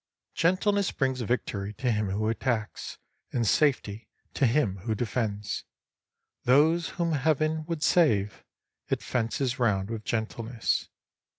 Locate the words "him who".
1.91-2.27, 4.47-4.95